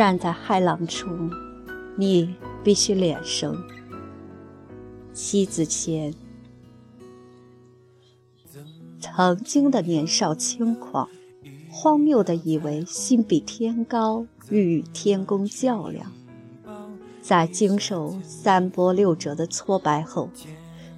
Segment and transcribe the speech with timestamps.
[0.00, 1.10] 站在骇浪处，
[1.94, 3.62] 你必须脸生。
[5.12, 6.14] 妻子谦，
[8.98, 11.06] 曾经的年少轻狂，
[11.70, 16.10] 荒谬的以为心比天高，欲与天公较量。
[17.20, 20.30] 在经受三波六折的挫败后，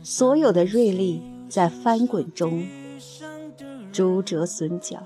[0.05, 2.65] 所有的锐利在翻滚中
[3.91, 5.03] 逐折损角，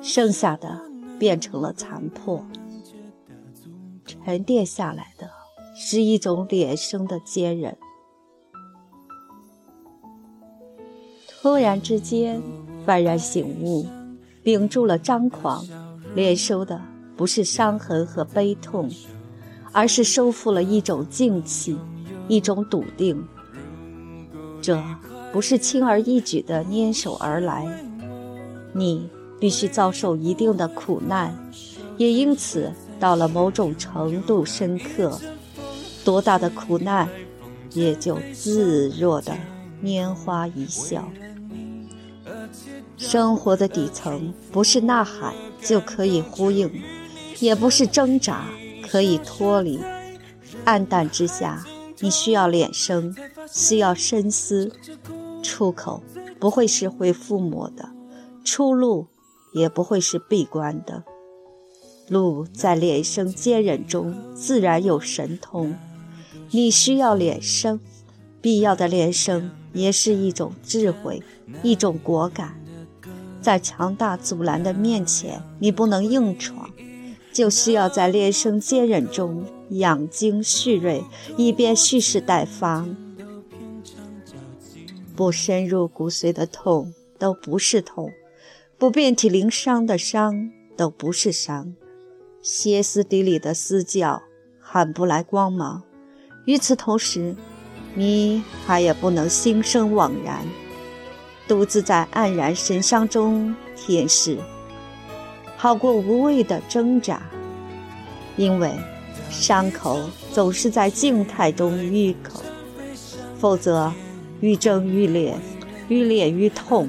[0.00, 0.80] 剩下的
[1.18, 2.46] 变成了残破。
[4.24, 5.28] 沉淀下来的
[5.74, 7.76] 是一种脸生的坚韧。
[11.28, 12.40] 突然之间，
[12.86, 13.86] 幡然醒悟，
[14.42, 15.66] 屏住了张狂，
[16.14, 16.80] 脸收的
[17.16, 18.90] 不是伤痕和悲痛，
[19.72, 21.78] 而是收复了一种静气，
[22.28, 23.26] 一种笃定。
[24.60, 24.82] 这
[25.32, 27.66] 不是轻而易举的拈手而来，
[28.74, 29.08] 你
[29.40, 31.34] 必须遭受一定的苦难，
[31.96, 32.70] 也因此
[33.00, 35.18] 到了某种程度深刻，
[36.04, 37.08] 多大的苦难，
[37.72, 39.34] 也就自若的
[39.82, 41.10] 拈花一笑。
[42.98, 46.70] 生活的底层不是呐喊就可以呼应，
[47.40, 48.44] 也不是挣扎
[48.86, 49.80] 可以脱离。
[50.64, 51.64] 暗淡之下，
[52.00, 53.16] 你需要脸生，
[53.50, 54.70] 需要深思。
[55.42, 56.02] 出口
[56.38, 57.88] 不会是会覆没的，
[58.44, 59.06] 出路
[59.54, 61.02] 也不会是闭关的。
[62.10, 65.76] 路在脸生坚忍中自然有神通。
[66.50, 67.78] 你需要脸生，
[68.40, 71.22] 必要的脸生也是一种智慧，
[71.62, 72.60] 一种果敢。
[73.40, 76.68] 在强大阻拦的面前，你不能硬闯，
[77.32, 81.04] 就需要在连声坚忍中养精蓄锐，
[81.36, 82.84] 以便蓄势待发。
[85.14, 88.10] 不深入骨髓的痛都不是痛，
[88.76, 91.74] 不遍体鳞伤的伤都不是伤，
[92.42, 94.22] 歇斯底里的嘶叫
[94.60, 95.82] 喊不来光芒。
[96.46, 97.36] 与此同时，
[97.94, 100.44] 你还也不能心生惘然。
[101.46, 104.38] 独自在黯然神伤中舔舐，
[105.56, 107.20] 好过无谓的挣扎。
[108.36, 108.72] 因为
[109.28, 110.00] 伤口
[110.32, 112.42] 总是在静态中愈口，
[113.36, 113.92] 否则
[114.40, 115.36] 愈挣愈烈，
[115.88, 116.88] 愈烈愈痛。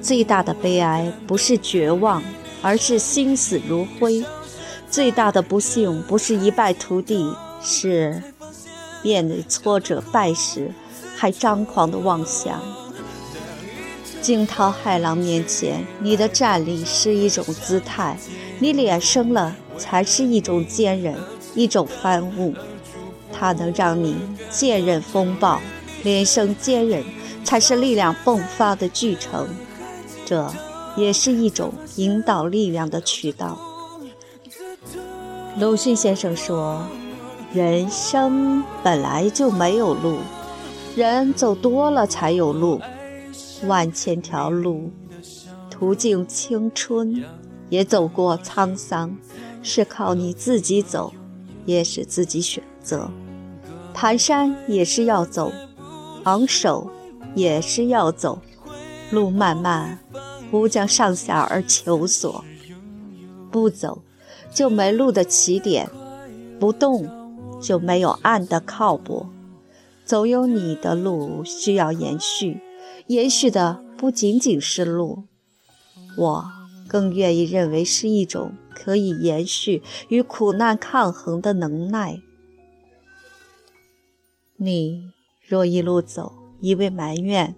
[0.00, 2.22] 最大的悲哀不是绝望，
[2.62, 4.24] 而是心死如灰；
[4.88, 8.22] 最大的不幸不是一败涂地，是
[9.02, 10.70] 面对挫折败时。
[11.14, 12.60] 还张狂的妄想，
[14.20, 18.16] 惊涛骇浪面前，你的站立是一种姿态；
[18.58, 21.14] 你脸生了，才是一种坚韧，
[21.54, 22.54] 一种翻物。
[23.32, 24.16] 它能让你
[24.50, 25.60] 剑刃风暴，
[26.02, 27.04] 脸生坚韧，
[27.44, 29.48] 才是力量迸发的巨城。
[30.26, 30.52] 这
[30.96, 33.58] 也是一种引导力量的渠道。
[35.58, 36.82] 鲁迅先生说
[37.52, 40.18] ：“人生本来就没有路。”
[40.94, 42.78] 人走多了才有路，
[43.66, 44.90] 万千条路，
[45.70, 47.24] 途径青春，
[47.70, 49.16] 也走过沧桑，
[49.62, 51.14] 是靠你自己走，
[51.64, 53.10] 也是自己选择。
[53.94, 55.50] 蹒跚也是要走，
[56.24, 56.90] 昂首
[57.34, 58.40] 也是要走。
[59.10, 59.98] 路漫漫，
[60.52, 62.44] 不将上下而求索。
[63.50, 64.02] 不走，
[64.52, 65.86] 就没路的起点；
[66.60, 67.08] 不动，
[67.58, 69.30] 就没有岸的靠泊。
[70.04, 72.60] 总有你的路需要延续，
[73.06, 75.24] 延续的不仅仅是路，
[76.18, 76.44] 我
[76.86, 82.20] 更愿意认为是一种可以延续与苦难抗衡的能耐。
[84.56, 85.12] 你
[85.48, 87.54] 若一路走，一味埋怨，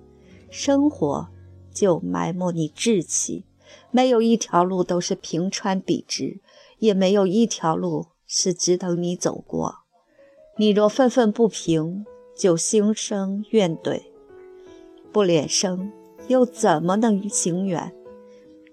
[0.49, 1.29] 生活
[1.75, 3.45] 就埋没你志气。
[3.91, 6.41] 没有一条路都是平川笔直，
[6.79, 9.81] 也没有一条路是只等你走过。
[10.57, 12.07] 你若愤愤不平，
[12.37, 14.03] 就心生怨怼，
[15.13, 15.91] 不脸生，
[16.29, 17.93] 又怎么能行远？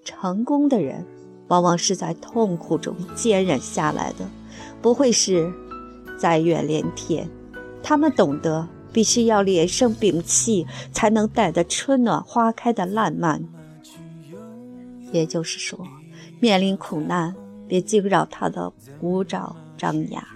[0.04, 1.06] 成功的人，
[1.48, 4.30] 往往是在痛苦中坚忍下来的，
[4.82, 5.52] 不会是
[6.20, 7.30] 灾怨连天。
[7.84, 13.44] 他们懂得，必须要脸生屏气，才能带得春暖花开的烂漫。
[15.12, 15.86] 也就是说，
[16.40, 17.36] 面临苦难，
[17.68, 20.28] 别惊扰他的鼓掌张牙，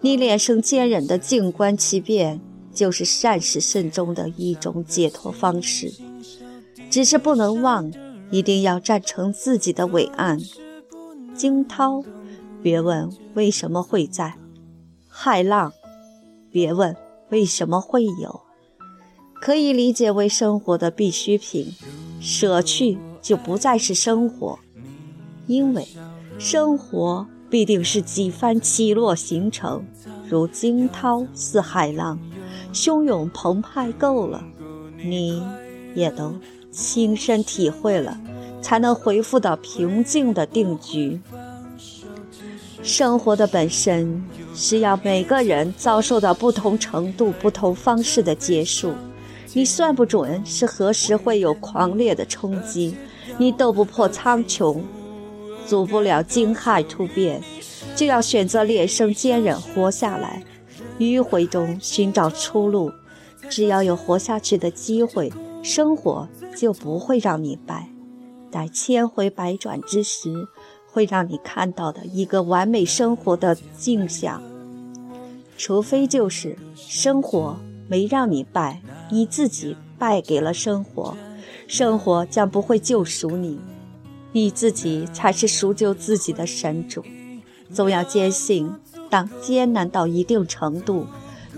[0.00, 2.40] 你脸生坚忍的静观其变。
[2.70, 5.92] 就是善始慎终的一种解脱方式，
[6.88, 7.90] 只是不能忘，
[8.30, 10.38] 一定要站成自己的伟岸。
[11.34, 12.04] 惊涛，
[12.62, 14.34] 别问为什么会在；
[15.12, 15.72] 骇浪，
[16.52, 16.94] 别问
[17.30, 18.40] 为什么会有。
[19.40, 21.72] 可以理解为生活的必需品，
[22.20, 24.58] 舍去就不再是生活，
[25.46, 25.86] 因为
[26.38, 29.84] 生活必定是几番起落形成，
[30.28, 32.18] 如惊涛似海浪，
[32.72, 34.42] 汹涌澎湃够了，
[34.96, 35.40] 你
[35.94, 36.34] 也都
[36.72, 38.20] 亲身体会了，
[38.60, 41.20] 才能恢复到平静的定局。
[42.82, 44.24] 生活的本身
[44.60, 48.92] 是要每个人遭受到不同程度、不同方式的结束。
[49.54, 52.96] 你算不准是何时会有狂烈的冲击，
[53.38, 54.80] 你斗不破苍穹，
[55.64, 57.40] 阻不了惊骇突变，
[57.94, 60.42] 就要选择烈生坚韧活下来，
[60.98, 62.90] 迂回中寻找出路。
[63.48, 65.32] 只要有活下去的机会，
[65.62, 67.88] 生活就不会让你败。
[68.50, 70.48] 待千回百转之时。
[70.98, 74.42] 会让你看到的一个完美生活的镜像，
[75.56, 77.56] 除非就是生活
[77.86, 81.16] 没让你败，你自己败给了生活，
[81.68, 83.60] 生活将不会救赎你，
[84.32, 87.04] 你自己才是赎救自己的神主。
[87.72, 88.68] 总要坚信，
[89.08, 91.06] 当艰难到一定程度，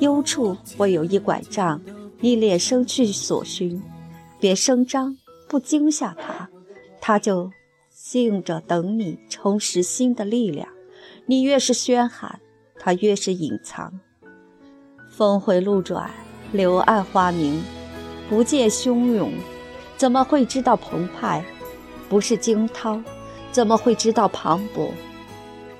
[0.01, 1.81] 忧处会有一拐杖，
[2.21, 3.83] 你脸生去所寻，
[4.39, 5.17] 别声张，
[5.49, 6.51] 不惊吓他，
[7.01, 7.51] 他就。
[8.03, 10.67] 静着等你重拾新的力量，
[11.27, 12.41] 你越是喧喊，
[12.79, 14.01] 它越是隐藏。
[15.11, 16.11] 峰回路转，
[16.51, 17.63] 柳暗花明，
[18.29, 19.31] 不见汹涌，
[19.99, 21.45] 怎么会知道澎湃？
[22.09, 23.01] 不是惊涛，
[23.53, 24.91] 怎么会知道磅礴？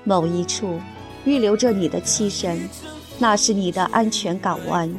[0.03, 0.79] 某一处
[1.25, 2.69] 预留着你的栖身，
[3.17, 4.93] 那是你的安全港湾。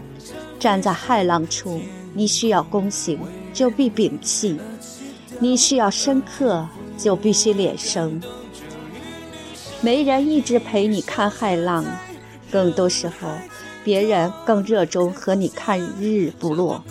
[0.59, 1.81] 站在骇浪处，
[2.13, 3.19] 你需要躬行，
[3.55, 4.59] 就必摒弃；
[5.39, 6.69] 你需要深刻。
[7.03, 8.23] 就必须脸生，
[9.81, 11.85] 没人一直陪你看海浪，
[12.49, 13.29] 更多时候，
[13.83, 16.85] 别人更热衷和你看日不落。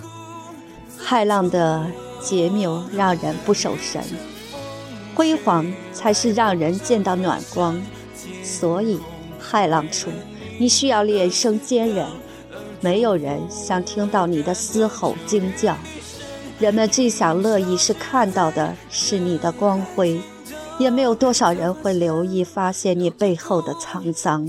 [0.98, 1.90] 海浪的
[2.22, 4.04] 杰妙让人不守神，
[5.16, 7.82] 辉煌才是让人见到暖光。
[8.44, 9.00] 所以，
[9.40, 10.10] 海浪处，
[10.60, 12.06] 你需要脸生坚韧。
[12.82, 15.78] 没有人想听到你的嘶吼惊叫。
[16.62, 20.22] 人们最想乐意是看到的是你的光辉，
[20.78, 24.48] 也没有多少人会留意发现你背后的沧桑。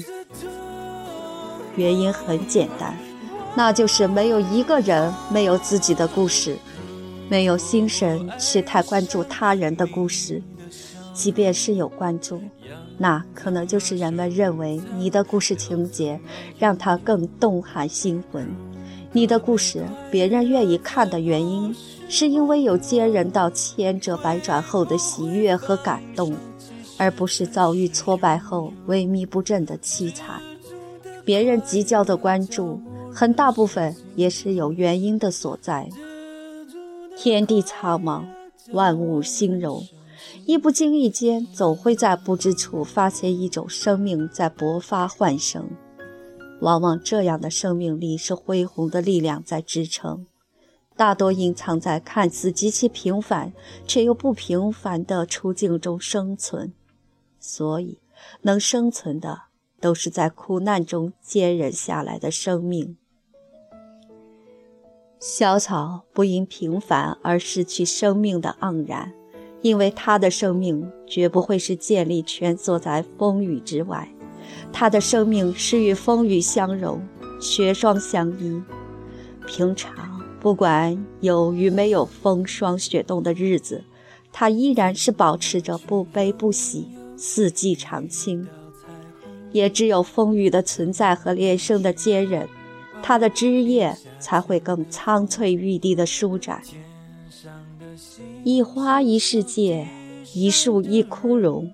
[1.75, 2.95] 原因很简单，
[3.57, 6.59] 那就是没有一个人没有自己的故事，
[7.31, 10.43] 没有心神去太关注他人的故事。
[11.15, 12.43] 即便是有关注，
[12.99, 16.21] 那可能就是人们认为你的故事情节
[16.59, 18.47] 让他更动撼心魂。
[19.13, 21.75] 你的故事别人愿意看的原因。
[22.15, 26.37] 是因为有坚韧到千折百转后的喜悦和感动，
[26.99, 30.39] 而不是遭遇挫败后萎靡不振的凄惨。
[31.25, 32.79] 别人急焦的关注，
[33.15, 35.89] 很大部分也是有原因的所在。
[37.17, 38.27] 天地苍茫，
[38.73, 39.83] 万物兴荣，
[40.45, 45.67] 一不经意间，总会在不知处发现一种生命在勃发焕生。
[46.61, 50.27] 往往这样的生命力是恢宏的力量在支撑。
[50.97, 53.53] 大多隐藏在看似极其平凡
[53.87, 56.73] 却又不平凡的处境中生存，
[57.41, 57.99] 所以
[58.43, 59.43] 能生存的
[59.81, 62.97] 都是在苦难中坚韧下来的生命。
[65.19, 69.13] 小草不因平凡而失去生命的盎然，
[69.61, 74.13] 因为它的生命绝不会是建立蜷缩在风雨之外，
[74.73, 77.01] 它的生命是与风雨相融，
[77.41, 78.63] 雪霜相依。
[79.47, 80.12] 平常。
[80.43, 83.85] 不管有与没有风霜雪冻的日子，
[84.33, 88.49] 它依然是保持着不悲不喜、四季常青。
[89.53, 92.49] 也只有风雨的存在和连生的坚韧，
[93.05, 96.61] 它的枝叶才会更苍翠欲滴的舒展。
[98.43, 99.87] 一花一世界，
[100.35, 101.71] 一树一枯荣。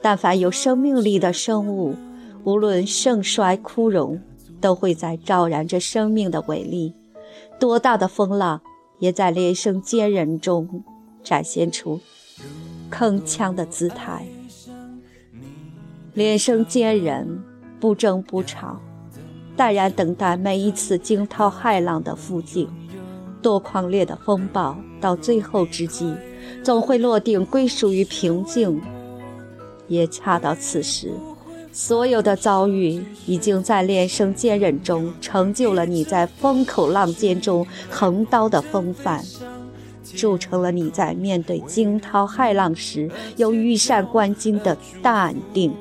[0.00, 1.94] 但凡有生命力的生物，
[2.44, 4.18] 无论盛衰枯荣，
[4.62, 6.94] 都会在照然着生命的伟力。
[7.58, 8.60] 多大的风浪，
[8.98, 10.84] 也在连声坚韧中
[11.22, 12.00] 展现出
[12.90, 14.24] 铿锵的姿态。
[16.14, 17.42] 连声坚韧，
[17.78, 18.80] 不争不吵，
[19.56, 22.68] 淡然等待每一次惊涛骇浪的附近。
[23.40, 26.12] 多狂烈的风暴，到最后之际，
[26.64, 28.80] 总会落定，归属于平静。
[29.86, 31.12] 也恰到此时。
[31.80, 39.24] 所有的遭遇，已经在练声坚韧中成就了你在风口浪尖中横刀的风范，
[40.12, 45.72] 铸成了你在面对惊涛骇浪时有羽扇纶巾的淡定。